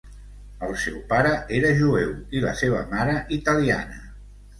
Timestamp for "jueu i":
1.81-2.41